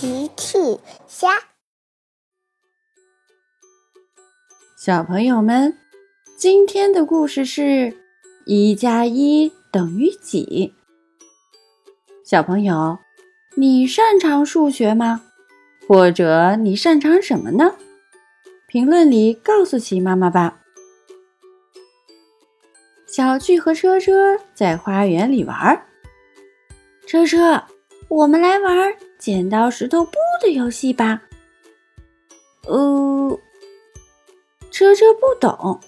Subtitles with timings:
[0.00, 0.78] 奇趣
[1.08, 1.28] 虾，
[4.76, 5.76] 小朋友们，
[6.36, 7.98] 今天的故事是
[8.46, 10.72] 一加一等于几？
[12.24, 12.96] 小朋友，
[13.56, 15.20] 你擅长数学吗？
[15.88, 17.74] 或者你擅长什么呢？
[18.68, 20.60] 评论里告诉奇妈妈吧。
[23.08, 25.88] 小趣和车车在花园里玩，
[27.04, 27.60] 车车，
[28.06, 31.22] 我们来玩剪刀石头布的游戏吧。
[32.66, 33.40] 呃，
[34.70, 35.80] 车车不懂。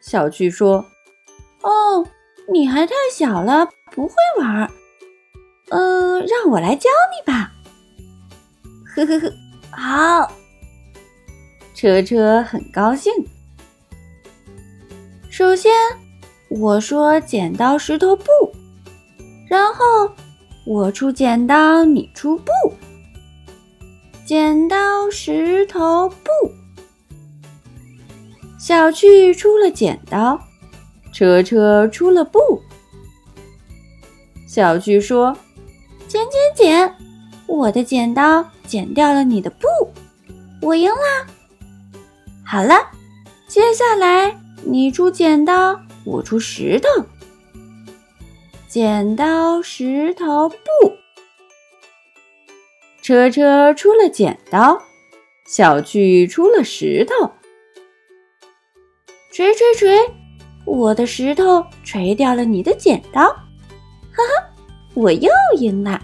[0.00, 0.84] 小趣说
[1.62, 2.06] ：“哦，
[2.52, 4.70] 你还太小了，不会玩儿。
[5.70, 7.52] 呃，让我来教你吧。”
[8.96, 9.32] 呵呵呵，
[9.70, 10.32] 好。
[11.74, 13.12] 车车很高兴。
[15.30, 15.72] 首先，
[16.48, 18.24] 我说剪刀石头布，
[19.48, 20.10] 然后
[20.64, 22.52] 我出剪刀，你出布。
[24.24, 26.30] 剪刀石头布，
[28.58, 30.40] 小趣出了剪刀，
[31.12, 32.38] 车车出了布。
[34.46, 35.36] 小趣说
[36.06, 36.94] ：“剪剪剪，
[37.46, 39.66] 我的剪刀剪掉了你的布，
[40.62, 41.26] 我赢啦。”
[42.46, 42.74] 好了，
[43.48, 46.88] 接下来你出剪刀，我出石头。
[48.70, 50.56] 剪刀石头布，
[53.02, 54.80] 车车出了剪刀，
[55.48, 57.32] 小趣出了石头。
[59.32, 59.98] 锤锤锤，
[60.64, 63.32] 我的石头锤掉了你的剪刀，哈
[64.14, 64.48] 哈，
[64.94, 66.00] 我又赢了。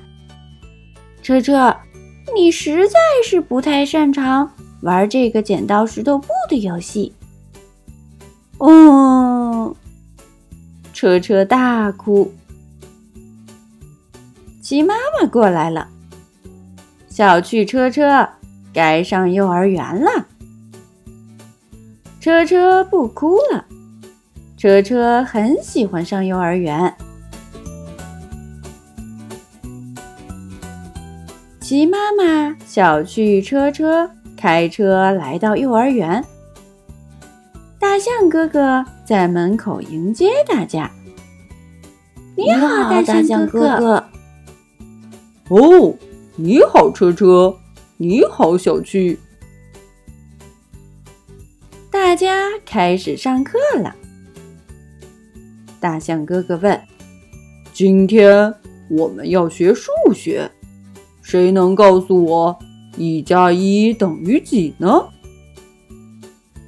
[1.23, 1.73] 车车，
[2.35, 4.51] 你实在是不太擅长。
[4.83, 7.15] 玩这个剪刀石头布的游戏，
[8.59, 9.77] 哦，
[10.93, 12.35] 车车大哭。
[14.67, 15.87] 鸡妈妈过来了，
[17.07, 18.29] 小趣车车
[18.73, 20.27] 该上幼儿园了。
[22.19, 23.65] 车车不哭了，
[24.57, 26.93] 车车很喜欢上幼儿园。
[31.61, 34.11] 鸡妈妈，小趣车车。
[34.37, 36.25] 开车来到幼儿园，
[37.79, 40.91] 大象哥哥在门口迎接大家。
[42.37, 44.05] 你好，大象哥哥。
[45.49, 45.95] 哦，
[46.35, 47.57] 你好，车车。
[47.99, 49.17] 你好，小趣。
[51.89, 53.95] 大家开始上课了。
[55.79, 56.83] 大象哥哥问
[57.73, 58.53] ：“今天
[58.91, 60.51] 我们要学数学，
[61.23, 62.59] 谁能告诉我？”
[62.99, 65.09] 一加一等于几呢？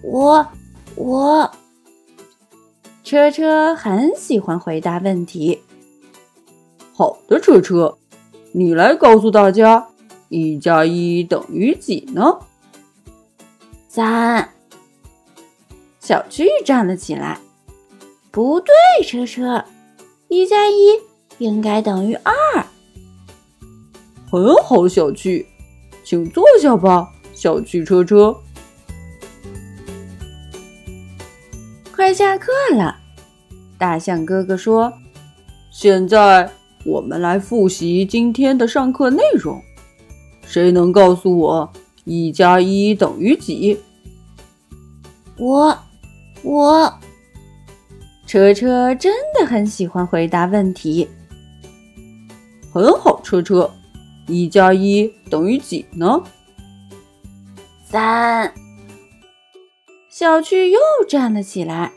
[0.04, 0.46] 我
[0.94, 1.50] 我
[3.02, 5.58] 车车很喜欢回答问题。
[6.92, 7.97] 好的，车车，
[8.58, 9.86] 你来告诉大家，
[10.30, 12.40] 一加一等于几呢？
[13.88, 14.48] 三。
[16.00, 17.38] 小趣站了起来。
[18.32, 18.74] 不对，
[19.06, 19.64] 车车，
[20.26, 20.74] 一加一
[21.38, 22.34] 应该等于二。
[24.28, 25.46] 很好，小趣。
[26.02, 28.36] 请坐下吧，小汽车车。
[31.94, 32.96] 快下课了，
[33.78, 34.92] 大象哥哥说
[35.70, 36.50] ：“现在
[36.84, 39.62] 我们来复习今天的上课内容。
[40.42, 41.72] 谁能告诉我
[42.04, 43.78] 一加一等于几？”
[45.38, 45.78] 我，
[46.42, 46.92] 我。
[48.26, 51.08] 车车真的很喜欢回答问题。
[52.72, 53.70] 很好，车车。
[54.26, 56.22] 一加一等于几呢？
[57.84, 58.52] 三。
[60.10, 60.78] 小趣又
[61.08, 61.92] 站了起来。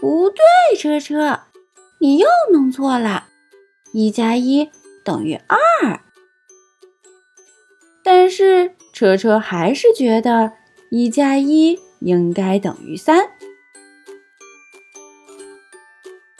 [0.00, 1.40] 不对，车车，
[2.00, 3.24] 你又弄错了。
[3.92, 4.70] 一加一
[5.04, 6.00] 等于二。
[8.02, 10.52] 但是车车还是觉得
[10.90, 13.30] 一加一应该等于三。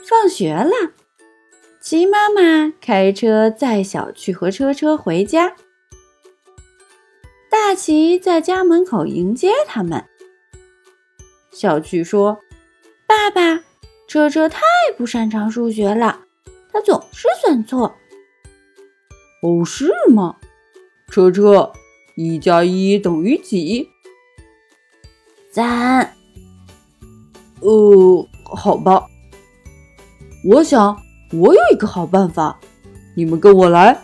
[0.05, 0.73] 放学了。
[1.81, 5.57] 鸡妈妈开车载小趣和车车回家，
[7.51, 10.05] 大齐在家门口迎接他们。
[11.51, 12.41] 小趣说
[13.07, 13.65] ：“爸爸，
[14.07, 14.61] 车车太
[14.97, 16.21] 不擅长数学了，
[16.73, 17.95] 他总是算错。
[19.43, 20.37] ”“哦，是吗？”
[21.11, 21.73] 车车，
[22.17, 23.89] 一加一等于几？
[25.53, 26.15] 三。
[27.61, 29.05] 呃，好吧，
[30.51, 31.01] 我想。
[31.35, 32.61] 我有一个好办法，
[33.17, 33.99] 你们跟我来。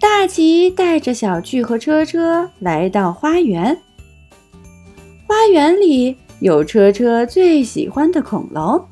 [0.00, 3.76] 大奇带着小趣和车车来到花园。
[5.26, 8.86] 花园里有车车最喜欢的恐龙。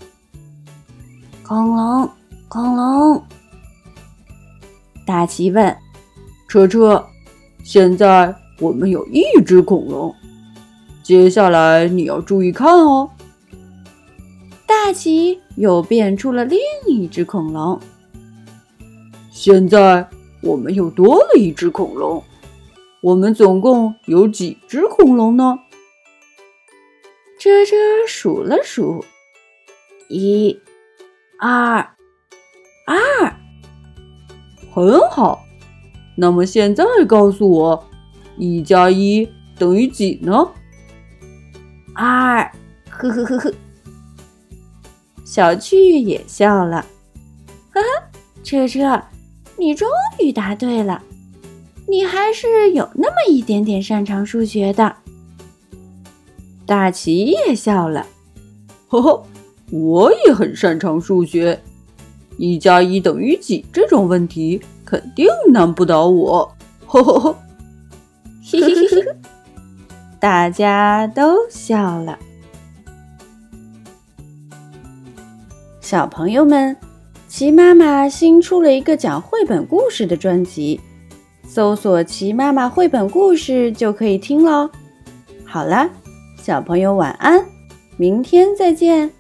[1.49, 2.11] 恐龙，
[2.47, 3.25] 恐龙。
[5.07, 5.75] 大奇问
[6.47, 7.03] ：“车车，
[7.65, 10.15] 现在我们有一只恐龙，
[11.03, 13.09] 接下来你要注意看哦。”
[14.69, 17.81] 大奇又变出了另一只恐龙。
[19.33, 20.07] 现在
[20.43, 22.23] 我们又多了一只恐龙，
[23.01, 25.59] 我们总共有几只恐龙呢？
[27.39, 27.75] 车车
[28.07, 29.03] 数了数，
[30.11, 30.55] 一、
[31.41, 31.79] 二、
[32.85, 33.37] 二，
[34.75, 35.45] 很好。
[36.17, 37.85] 那么现在告诉我，
[38.37, 40.49] 一加一等于几呢？
[41.95, 42.43] 二，
[42.91, 43.55] 呵呵呵呵。
[45.25, 46.85] 小趣也笑了，
[47.73, 48.09] 哈哈，
[48.43, 49.01] 车车，
[49.57, 49.87] 你终
[50.19, 51.01] 于答对了，
[51.87, 54.97] 你还是有那么一点点擅长数学的。
[56.67, 58.05] 大奇也笑了，
[58.89, 59.27] 呵呵，
[59.71, 61.61] 我也很擅长数学，
[62.37, 66.51] 一加一等于几这种问题肯定难不倒我。
[66.87, 67.37] 呵呵呵，
[68.51, 69.17] 嘿嘿嘿嘿，
[70.19, 72.19] 大家都笑了。
[75.81, 76.77] 小朋友们，
[77.29, 80.81] 齐妈妈新出了一个讲绘本故事的专辑，
[81.47, 84.71] 搜索“齐妈妈绘本故事”就可以听喽。
[85.45, 85.89] 好啦，
[86.43, 87.45] 小朋友晚安，
[87.97, 89.11] 明天再见。